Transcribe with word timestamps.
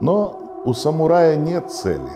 Но 0.00 0.62
у 0.64 0.74
самурая 0.74 1.36
нет 1.36 1.70
цели. 1.70 2.10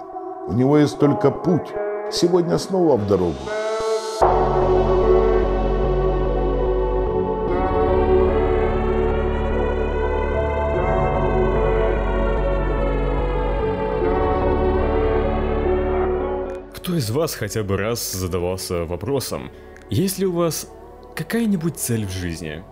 У 0.49 0.53
него 0.53 0.79
есть 0.79 0.99
только 0.99 1.31
путь. 1.31 1.73
Сегодня 2.11 2.59
снова 2.59 2.97
в 2.97 3.07
дорогу. 3.07 3.37
Кто 16.75 16.97
из 16.97 17.11
вас 17.11 17.35
хотя 17.35 17.63
бы 17.63 17.77
раз 17.77 18.13
задавался 18.13 18.85
вопросом, 18.87 19.51
есть 19.91 20.19
ли 20.19 20.27
у 20.27 20.33
вас 20.33 20.69
какая-нибудь 21.15 21.77
цель 21.77 22.07
в 22.07 22.11
жизни? 22.11 22.65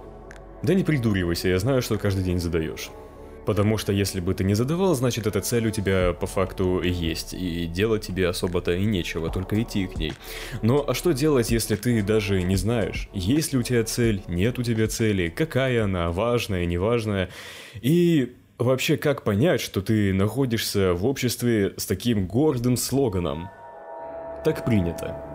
Да 0.63 0.75
не 0.75 0.83
придуривайся, 0.83 1.49
я 1.49 1.59
знаю, 1.59 1.83
что 1.83 1.99
каждый 1.99 2.25
день 2.25 2.41
задаешь. 2.41 2.91
Потому 3.47 3.79
что 3.79 3.93
если 3.93 4.21
бы 4.21 4.35
ты 4.35 4.45
не 4.45 4.55
задавал, 4.55 4.95
значит 4.95 5.27
эта 5.27 5.41
цель 5.41 5.69
у 5.69 5.71
тебя 5.71 6.13
по 6.13 6.27
факту 6.27 6.83
есть, 6.83 7.33
и 7.33 7.67
делать 7.67 8.07
тебе 8.07 8.29
особо-то 8.29 8.73
и 8.75 8.85
нечего, 8.85 9.31
только 9.31 9.63
идти 9.63 9.87
к 9.87 9.97
ней. 9.97 10.13
Но 10.63 10.85
а 10.87 10.95
что 10.95 11.13
делать, 11.13 11.51
если 11.51 11.77
ты 11.77 12.03
даже 12.03 12.43
не 12.43 12.57
знаешь, 12.57 13.09
есть 13.15 13.53
ли 13.53 13.59
у 13.59 13.63
тебя 13.63 13.85
цель, 13.85 14.23
нет 14.29 14.59
у 14.59 14.63
тебя 14.63 14.89
цели, 14.89 15.29
какая 15.29 15.85
она, 15.85 16.11
важная, 16.11 16.67
неважная, 16.67 17.31
и 17.81 18.35
вообще 18.59 18.97
как 18.97 19.23
понять, 19.23 19.61
что 19.61 19.81
ты 19.81 20.13
находишься 20.13 20.93
в 20.93 21.07
обществе 21.07 21.75
с 21.77 21.87
таким 21.87 22.27
гордым 22.27 22.77
слоганом– 22.77 23.49
так 24.47 24.65
принято. 24.65 25.26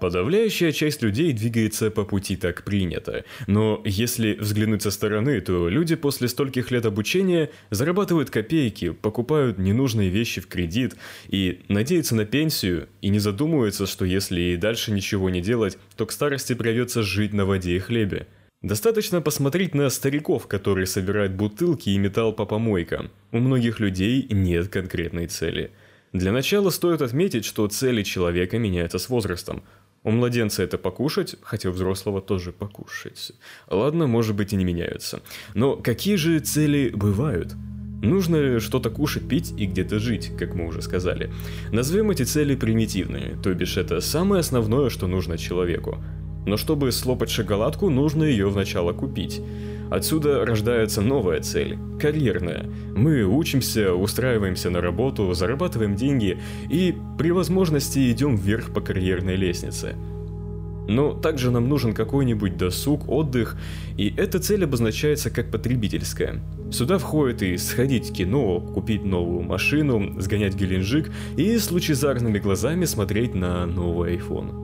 Подавляющая 0.00 0.72
часть 0.72 1.02
людей 1.02 1.32
двигается 1.32 1.90
по 1.90 2.04
пути 2.04 2.36
так 2.36 2.64
принято, 2.64 3.24
но 3.46 3.80
если 3.84 4.34
взглянуть 4.34 4.82
со 4.82 4.90
стороны, 4.90 5.40
то 5.40 5.68
люди 5.68 5.94
после 5.94 6.28
стольких 6.28 6.70
лет 6.70 6.84
обучения 6.84 7.50
зарабатывают 7.70 8.28
копейки, 8.28 8.90
покупают 8.90 9.58
ненужные 9.58 10.10
вещи 10.10 10.40
в 10.40 10.48
кредит 10.48 10.96
и 11.28 11.62
надеются 11.68 12.16
на 12.16 12.24
пенсию 12.24 12.88
и 13.02 13.08
не 13.08 13.20
задумываются, 13.20 13.86
что 13.86 14.04
если 14.04 14.40
и 14.40 14.56
дальше 14.56 14.90
ничего 14.90 15.30
не 15.30 15.40
делать, 15.40 15.78
то 15.96 16.06
к 16.06 16.12
старости 16.12 16.54
придется 16.54 17.02
жить 17.02 17.32
на 17.32 17.46
воде 17.46 17.76
и 17.76 17.78
хлебе. 17.78 18.26
Достаточно 18.62 19.20
посмотреть 19.20 19.74
на 19.74 19.88
стариков, 19.90 20.46
которые 20.46 20.86
собирают 20.86 21.32
бутылки 21.32 21.90
и 21.90 21.98
металл 21.98 22.32
по 22.32 22.46
помойкам. 22.46 23.10
У 23.30 23.38
многих 23.38 23.78
людей 23.78 24.26
нет 24.30 24.68
конкретной 24.68 25.28
цели– 25.28 25.70
для 26.14 26.30
начала 26.30 26.70
стоит 26.70 27.02
отметить, 27.02 27.44
что 27.44 27.66
цели 27.66 28.04
человека 28.04 28.56
меняются 28.56 29.00
с 29.00 29.08
возрастом. 29.08 29.64
У 30.04 30.10
младенца 30.10 30.62
это 30.62 30.76
покушать, 30.76 31.36
хотя 31.42 31.70
у 31.70 31.72
взрослого 31.72 32.20
тоже 32.20 32.52
покушать. 32.52 33.32
Ладно, 33.70 34.06
может 34.06 34.36
быть 34.36 34.52
и 34.52 34.56
не 34.56 34.64
меняются. 34.64 35.22
Но 35.54 35.76
какие 35.76 36.16
же 36.16 36.38
цели 36.40 36.90
бывают? 36.94 37.54
Нужно 38.02 38.60
что-то 38.60 38.90
кушать, 38.90 39.26
пить 39.26 39.54
и 39.56 39.64
где-то 39.64 39.98
жить, 39.98 40.30
как 40.38 40.54
мы 40.54 40.66
уже 40.66 40.82
сказали. 40.82 41.32
Назовем 41.72 42.10
эти 42.10 42.24
цели 42.24 42.54
примитивными, 42.54 43.42
то 43.42 43.54
бишь 43.54 43.78
это 43.78 44.02
самое 44.02 44.40
основное, 44.40 44.90
что 44.90 45.06
нужно 45.06 45.38
человеку. 45.38 45.96
Но 46.46 46.58
чтобы 46.58 46.92
слопать 46.92 47.30
шоколадку, 47.30 47.88
нужно 47.88 48.24
ее 48.24 48.50
вначале 48.50 48.92
купить. 48.92 49.40
Отсюда 49.90 50.44
рождается 50.44 51.00
новая 51.00 51.40
цель– 51.40 51.78
карьерная. 52.00 52.66
Мы 52.96 53.24
учимся, 53.24 53.94
устраиваемся 53.94 54.70
на 54.70 54.80
работу, 54.80 55.32
зарабатываем 55.34 55.94
деньги 55.94 56.38
и 56.70 56.94
при 57.18 57.30
возможности 57.30 58.10
идем 58.10 58.36
вверх 58.36 58.72
по 58.72 58.80
карьерной 58.80 59.36
лестнице. 59.36 59.94
Но 60.86 61.14
также 61.14 61.50
нам 61.50 61.68
нужен 61.68 61.94
какой-нибудь 61.94 62.56
досуг, 62.56 63.08
отдых, 63.08 63.56
и 63.96 64.12
эта 64.16 64.38
цель 64.38 64.64
обозначается 64.64 65.30
как 65.30 65.50
потребительская. 65.50 66.40
Сюда 66.70 66.98
входит 66.98 67.42
и 67.42 67.56
сходить 67.56 68.10
в 68.10 68.12
кино, 68.12 68.60
купить 68.60 69.04
новую 69.04 69.42
машину, 69.42 70.20
сгонять 70.20 70.54
Геленджик 70.54 71.10
и 71.36 71.56
с 71.56 71.70
лучезарными 71.70 72.38
глазами 72.38 72.84
смотреть 72.84 73.34
на 73.34 73.64
новый 73.64 74.16
iPhone. 74.16 74.63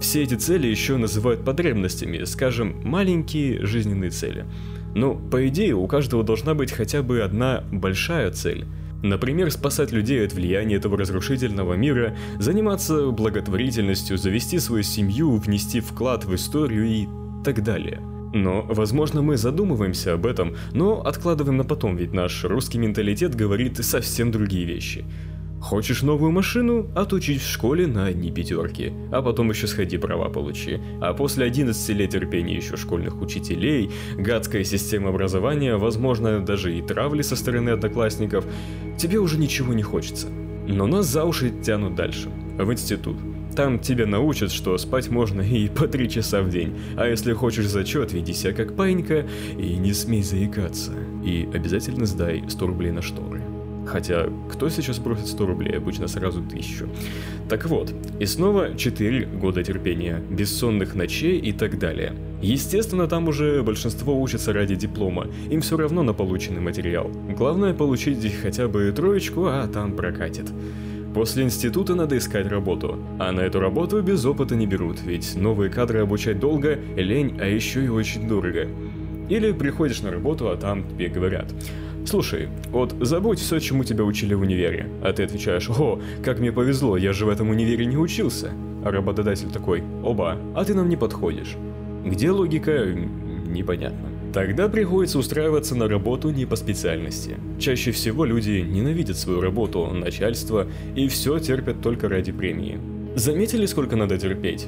Все 0.00 0.22
эти 0.22 0.34
цели 0.34 0.66
еще 0.66 0.96
называют 0.96 1.44
потребностями, 1.44 2.24
скажем, 2.24 2.76
маленькие 2.84 3.66
жизненные 3.66 4.10
цели. 4.10 4.46
Но, 4.94 5.14
по 5.14 5.46
идее, 5.46 5.74
у 5.74 5.86
каждого 5.86 6.24
должна 6.24 6.54
быть 6.54 6.72
хотя 6.72 7.02
бы 7.02 7.20
одна 7.20 7.64
большая 7.70 8.30
цель. 8.30 8.64
Например, 9.02 9.50
спасать 9.50 9.92
людей 9.92 10.24
от 10.24 10.32
влияния 10.32 10.76
этого 10.76 10.96
разрушительного 10.96 11.74
мира, 11.74 12.16
заниматься 12.38 13.10
благотворительностью, 13.10 14.16
завести 14.16 14.58
свою 14.58 14.82
семью, 14.82 15.36
внести 15.36 15.80
вклад 15.80 16.24
в 16.24 16.34
историю 16.34 16.86
и 16.86 17.06
так 17.44 17.62
далее. 17.62 18.00
Но, 18.32 18.62
возможно, 18.62 19.22
мы 19.22 19.36
задумываемся 19.36 20.14
об 20.14 20.24
этом, 20.24 20.56
но 20.72 21.02
откладываем 21.02 21.56
на 21.56 21.64
потом, 21.64 21.96
ведь 21.96 22.12
наш 22.12 22.44
русский 22.44 22.78
менталитет 22.78 23.34
говорит 23.34 23.84
совсем 23.84 24.30
другие 24.30 24.64
вещи. 24.64 25.04
Хочешь 25.60 26.02
новую 26.02 26.32
машину? 26.32 26.90
Отучить 26.96 27.42
в 27.42 27.48
школе 27.48 27.86
на 27.86 28.06
одни 28.06 28.30
пятерки. 28.30 28.92
А 29.12 29.20
потом 29.20 29.50
еще 29.50 29.66
сходи 29.66 29.98
права 29.98 30.30
получи. 30.30 30.80
А 31.00 31.12
после 31.12 31.44
11 31.44 31.88
лет 31.90 32.10
терпения 32.10 32.56
еще 32.56 32.76
школьных 32.76 33.20
учителей, 33.20 33.90
гадская 34.16 34.64
система 34.64 35.10
образования, 35.10 35.76
возможно, 35.76 36.40
даже 36.40 36.76
и 36.76 36.80
травли 36.80 37.20
со 37.20 37.36
стороны 37.36 37.70
одноклассников, 37.70 38.46
тебе 38.96 39.18
уже 39.18 39.38
ничего 39.38 39.74
не 39.74 39.82
хочется. 39.82 40.28
Но 40.66 40.86
нас 40.86 41.06
за 41.06 41.24
уши 41.24 41.50
тянут 41.50 41.94
дальше, 41.94 42.30
в 42.56 42.72
институт. 42.72 43.16
Там 43.54 43.80
тебя 43.80 44.06
научат, 44.06 44.52
что 44.52 44.78
спать 44.78 45.08
можно 45.08 45.42
и 45.42 45.68
по 45.68 45.86
три 45.86 46.08
часа 46.08 46.40
в 46.40 46.48
день. 46.48 46.78
А 46.96 47.06
если 47.06 47.34
хочешь 47.34 47.66
зачет, 47.66 48.12
веди 48.12 48.32
себя 48.32 48.52
как 48.52 48.76
паинька 48.76 49.26
и 49.58 49.76
не 49.76 49.92
смей 49.92 50.22
заикаться. 50.22 50.92
И 51.24 51.48
обязательно 51.52 52.06
сдай 52.06 52.44
100 52.48 52.66
рублей 52.66 52.92
на 52.92 53.02
шторы. 53.02 53.42
Хотя, 53.90 54.28
кто 54.48 54.68
сейчас 54.68 54.98
просит 54.98 55.26
100 55.26 55.46
рублей? 55.46 55.76
Обычно 55.76 56.06
сразу 56.06 56.40
1000. 56.40 56.88
Так 57.48 57.66
вот, 57.66 57.92
и 58.20 58.26
снова 58.26 58.76
4 58.76 59.26
года 59.26 59.64
терпения, 59.64 60.22
бессонных 60.30 60.94
ночей 60.94 61.38
и 61.38 61.52
так 61.52 61.78
далее. 61.78 62.14
Естественно, 62.40 63.08
там 63.08 63.26
уже 63.26 63.62
большинство 63.64 64.20
учатся 64.20 64.52
ради 64.52 64.76
диплома, 64.76 65.26
им 65.50 65.60
все 65.60 65.76
равно 65.76 66.04
на 66.04 66.14
полученный 66.14 66.60
материал. 66.60 67.10
Главное 67.36 67.74
получить 67.74 68.32
хотя 68.40 68.68
бы 68.68 68.92
троечку, 68.92 69.46
а 69.46 69.66
там 69.66 69.96
прокатит. 69.96 70.46
После 71.12 71.42
института 71.42 71.96
надо 71.96 72.16
искать 72.16 72.46
работу, 72.46 72.96
а 73.18 73.32
на 73.32 73.40
эту 73.40 73.58
работу 73.58 74.00
без 74.00 74.24
опыта 74.24 74.54
не 74.54 74.68
берут, 74.68 75.02
ведь 75.04 75.34
новые 75.34 75.68
кадры 75.68 75.98
обучать 75.98 76.38
долго, 76.38 76.78
лень, 76.96 77.36
а 77.40 77.46
еще 77.46 77.84
и 77.84 77.88
очень 77.88 78.28
дорого. 78.28 78.68
Или 79.30 79.52
приходишь 79.52 80.02
на 80.02 80.10
работу, 80.10 80.50
а 80.50 80.56
там 80.56 80.86
тебе 80.86 81.08
говорят– 81.08 81.54
Слушай, 82.06 82.48
вот 82.70 82.94
забудь 83.00 83.38
все, 83.38 83.58
чему 83.58 83.84
тебя 83.84 84.04
учили 84.04 84.34
в 84.34 84.40
универе. 84.40 84.88
А 85.02 85.12
ты 85.12 85.22
отвечаешь, 85.22 85.68
о, 85.70 86.00
как 86.24 86.38
мне 86.38 86.50
повезло, 86.50 86.96
я 86.96 87.12
же 87.12 87.26
в 87.26 87.28
этом 87.28 87.50
универе 87.50 87.86
не 87.86 87.96
учился. 87.96 88.52
А 88.84 88.90
работодатель 88.90 89.50
такой, 89.50 89.82
оба, 90.02 90.38
а 90.54 90.64
ты 90.64 90.74
нам 90.74 90.88
не 90.88 90.96
подходишь. 90.96 91.56
Где 92.04 92.30
логика, 92.30 92.86
непонятно. 93.46 94.08
Тогда 94.32 94.68
приходится 94.68 95.18
устраиваться 95.18 95.74
на 95.74 95.88
работу 95.88 96.30
не 96.30 96.46
по 96.46 96.56
специальности. 96.56 97.36
Чаще 97.58 97.90
всего 97.90 98.24
люди 98.24 98.64
ненавидят 98.66 99.16
свою 99.16 99.40
работу, 99.40 99.86
начальство 99.86 100.66
и 100.94 101.08
все 101.08 101.38
терпят 101.38 101.82
только 101.82 102.08
ради 102.08 102.32
премии. 102.32 102.80
Заметили, 103.16 103.66
сколько 103.66 103.96
надо 103.96 104.18
терпеть? 104.18 104.66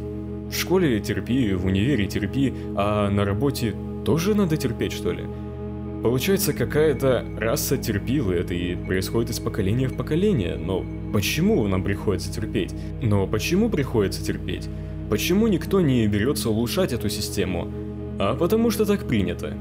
В 0.50 0.54
школе 0.54 1.00
терпи, 1.00 1.54
в 1.54 1.64
универе 1.64 2.06
терпи, 2.06 2.52
а 2.76 3.08
на 3.08 3.24
работе 3.24 3.74
тоже 4.04 4.34
надо 4.34 4.56
терпеть, 4.56 4.92
что 4.92 5.12
ли? 5.12 5.24
Получается, 6.02 6.52
какая-то 6.52 7.24
раса 7.38 7.76
терпила 7.76 8.32
это 8.32 8.54
и 8.54 8.74
происходит 8.74 9.30
из 9.30 9.38
поколения 9.38 9.86
в 9.86 9.96
поколение, 9.96 10.56
но 10.56 10.84
почему 11.12 11.66
нам 11.68 11.84
приходится 11.84 12.32
терпеть? 12.32 12.74
Но 13.00 13.26
почему 13.28 13.70
приходится 13.70 14.24
терпеть? 14.24 14.68
Почему 15.08 15.46
никто 15.46 15.80
не 15.80 16.06
берется 16.08 16.50
улучшать 16.50 16.92
эту 16.92 17.08
систему? 17.08 17.70
А 18.18 18.34
потому 18.34 18.70
что 18.70 18.84
так 18.84 19.06
принято. 19.06 19.56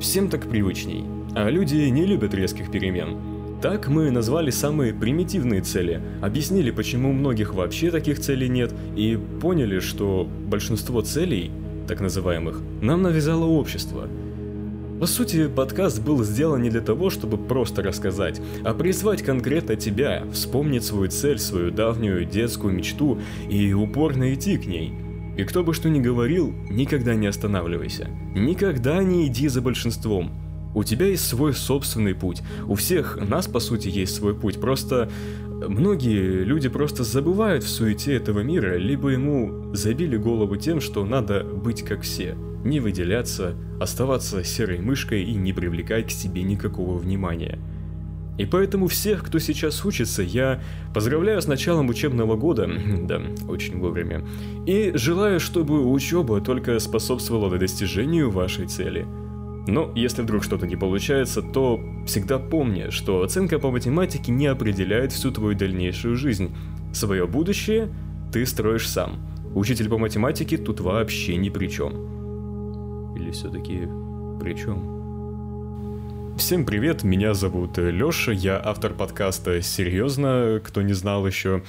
Всем 0.00 0.28
так 0.28 0.48
привычней. 0.48 1.04
А 1.34 1.50
люди 1.50 1.76
не 1.88 2.04
любят 2.04 2.32
резких 2.34 2.70
перемен. 2.70 3.16
Так 3.60 3.88
мы 3.88 4.10
назвали 4.10 4.50
самые 4.50 4.92
примитивные 4.92 5.62
цели, 5.62 6.00
объяснили, 6.20 6.72
почему 6.72 7.10
у 7.10 7.12
многих 7.12 7.54
вообще 7.54 7.92
таких 7.92 8.18
целей 8.18 8.48
нет, 8.48 8.74
и 8.96 9.16
поняли, 9.40 9.78
что 9.78 10.28
большинство 10.48 11.00
целей, 11.00 11.52
так 11.86 12.00
называемых, 12.00 12.60
нам 12.80 13.02
навязало 13.02 13.44
общество– 13.44 14.08
по 15.02 15.06
сути, 15.06 15.48
подкаст 15.48 16.00
был 16.00 16.22
сделан 16.22 16.62
не 16.62 16.70
для 16.70 16.80
того, 16.80 17.10
чтобы 17.10 17.36
просто 17.36 17.82
рассказать, 17.82 18.40
а 18.62 18.72
призвать 18.72 19.20
конкретно 19.22 19.74
тебя, 19.74 20.22
вспомнить 20.32 20.84
свою 20.84 21.10
цель, 21.10 21.40
свою 21.40 21.72
давнюю 21.72 22.24
детскую 22.24 22.72
мечту 22.72 23.18
и 23.50 23.72
упорно 23.72 24.32
идти 24.32 24.56
к 24.56 24.66
ней. 24.66 24.94
И 25.36 25.42
кто 25.42 25.64
бы 25.64 25.74
что 25.74 25.90
ни 25.90 25.98
говорил, 25.98 26.54
никогда 26.70 27.16
не 27.16 27.26
останавливайся. 27.26 28.10
Никогда 28.36 29.02
не 29.02 29.26
иди 29.26 29.48
за 29.48 29.60
большинством. 29.60 30.30
У 30.72 30.84
тебя 30.84 31.06
есть 31.06 31.26
свой 31.26 31.52
собственный 31.52 32.14
путь. 32.14 32.40
У 32.68 32.76
всех 32.76 33.18
нас, 33.28 33.48
по 33.48 33.58
сути, 33.58 33.88
есть 33.88 34.14
свой 34.14 34.36
путь. 34.36 34.60
Просто 34.60 35.10
Многие 35.68 36.44
люди 36.44 36.68
просто 36.68 37.04
забывают 37.04 37.64
в 37.64 37.68
суете 37.68 38.14
этого 38.14 38.40
мира, 38.40 38.76
либо 38.76 39.10
ему 39.10 39.74
забили 39.74 40.16
голову 40.16 40.56
тем, 40.56 40.80
что 40.80 41.04
надо 41.04 41.44
быть 41.44 41.82
как 41.82 42.02
все, 42.02 42.36
не 42.64 42.80
выделяться, 42.80 43.54
оставаться 43.80 44.44
серой 44.44 44.78
мышкой 44.80 45.24
и 45.24 45.34
не 45.34 45.52
привлекать 45.52 46.08
к 46.08 46.10
себе 46.10 46.42
никакого 46.42 46.98
внимания. 46.98 47.58
И 48.38 48.46
поэтому 48.46 48.86
всех, 48.86 49.24
кто 49.24 49.38
сейчас 49.38 49.84
учится, 49.84 50.22
я 50.22 50.62
поздравляю 50.94 51.40
с 51.42 51.46
началом 51.46 51.90
учебного 51.90 52.36
года, 52.36 52.68
да, 53.02 53.20
очень 53.48 53.78
вовремя, 53.78 54.24
и 54.66 54.92
желаю, 54.94 55.38
чтобы 55.38 55.86
учеба 55.86 56.40
только 56.40 56.78
способствовала 56.78 57.58
достижению 57.58 58.30
вашей 58.30 58.66
цели– 58.66 59.06
но 59.66 59.92
если 59.94 60.22
вдруг 60.22 60.42
что-то 60.42 60.66
не 60.66 60.76
получается, 60.76 61.42
то 61.42 61.80
всегда 62.06 62.38
помни, 62.38 62.90
что 62.90 63.22
оценка 63.22 63.58
по 63.58 63.70
математике 63.70 64.32
не 64.32 64.46
определяет 64.46 65.12
всю 65.12 65.30
твою 65.30 65.56
дальнейшую 65.56 66.16
жизнь. 66.16 66.54
Свое 66.92 67.26
будущее 67.26 67.88
ты 68.32 68.44
строишь 68.44 68.88
сам. 68.88 69.20
Учитель 69.54 69.88
по 69.88 69.98
математике 69.98 70.56
тут 70.56 70.80
вообще 70.80 71.36
ни 71.36 71.48
при 71.48 71.68
чем. 71.68 73.14
Или 73.16 73.30
все-таки 73.30 73.88
при 74.40 74.54
чем? 74.54 75.01
Всем 76.44 76.66
привет, 76.66 77.04
меня 77.04 77.34
зовут 77.34 77.78
Лёша, 77.78 78.32
я 78.32 78.60
автор 78.62 78.92
подкаста 78.92 79.62
«Серьезно», 79.62 80.60
кто 80.62 80.82
не 80.82 80.92
знал 80.92 81.24
еще. 81.24 81.62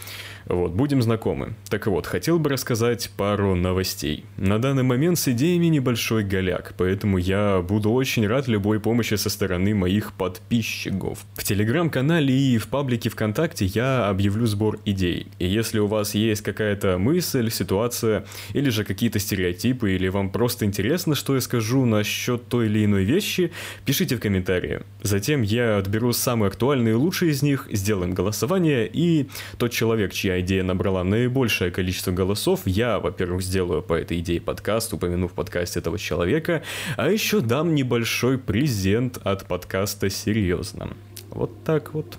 Вот, 0.45 0.71
будем 0.71 1.01
знакомы. 1.01 1.53
Так 1.69 1.87
вот, 1.87 2.05
хотел 2.05 2.37
бы 2.39 2.49
рассказать 2.49 3.11
пару 3.15 3.55
новостей. 3.55 4.25
На 4.35 4.59
данный 4.59 4.83
момент 4.83 5.17
с 5.19 5.27
идеями 5.29 5.67
небольшой 5.67 6.23
голяк, 6.23 6.73
поэтому 6.77 7.17
я 7.17 7.61
буду 7.61 7.91
очень 7.91 8.27
рад 8.27 8.47
любой 8.47 8.79
помощи 8.79 9.13
со 9.13 9.29
стороны 9.29 9.73
моих 9.75 10.11
подписчиков. 10.13 11.19
В 11.35 11.43
телеграм-канале 11.43 12.35
и 12.35 12.57
в 12.57 12.67
паблике 12.67 13.09
ВКонтакте 13.09 13.65
я 13.65 14.09
объявлю 14.09 14.47
сбор 14.47 14.79
идей. 14.85 15.27
И 15.39 15.47
если 15.47 15.79
у 15.79 15.87
вас 15.87 16.15
есть 16.15 16.41
какая-то 16.41 16.97
мысль, 16.97 17.49
ситуация, 17.51 18.25
или 18.53 18.69
же 18.69 18.83
какие-то 18.83 19.19
стереотипы, 19.19 19.93
или 19.93 20.09
вам 20.09 20.29
просто 20.29 20.65
интересно, 20.65 21.15
что 21.15 21.35
я 21.35 21.41
скажу 21.41 21.85
насчет 21.85 22.49
той 22.49 22.65
или 22.65 22.83
иной 22.83 23.05
вещи, 23.05 23.51
пишите 23.85 24.17
в 24.17 24.19
комментарии. 24.63 24.81
Затем 25.01 25.42
я 25.42 25.77
отберу 25.77 26.13
самые 26.13 26.48
актуальные 26.48 26.94
и 26.94 26.95
лучшие 26.95 27.31
из 27.31 27.42
них, 27.42 27.68
сделаем 27.71 28.13
голосование, 28.13 28.89
и 28.92 29.27
тот 29.57 29.71
человек, 29.71 30.13
чья 30.13 30.39
идея 30.42 30.63
набрала 30.63 31.04
наибольшее 31.04 31.71
количество 31.71 32.12
голосов, 32.12 32.62
я, 32.65 33.00
во-первых, 33.00 33.42
сделаю 33.42 33.81
по 33.81 33.94
этой 33.94 34.19
идее 34.19 34.42
подкаст, 34.42 34.94
упомяну 34.94 35.27
в 35.27 35.33
подкасте 35.33 35.80
этого 35.80 35.98
человека, 35.98 36.63
а 36.98 37.10
еще 37.10 37.42
дам 37.42 37.75
небольшой 37.75 38.38
презент 38.38 39.19
от 39.24 39.45
подкаста 39.48 40.10
«Серьезно». 40.10 40.89
Вот 41.30 41.63
так 41.63 41.94
вот. 41.94 42.18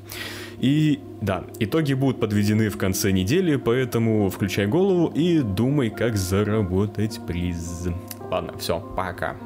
И 0.61 0.99
да, 1.21 1.45
итоги 1.61 1.95
будут 1.95 2.21
подведены 2.21 2.69
в 2.69 2.77
конце 2.77 3.13
недели, 3.13 3.57
поэтому 3.57 4.29
включай 4.29 4.67
голову 4.67 5.13
и 5.15 5.41
думай, 5.41 5.91
как 5.91 6.17
заработать 6.17 7.21
приз. 7.27 7.89
Ладно, 8.31 8.59
все, 8.59 8.81
пока. 8.97 9.37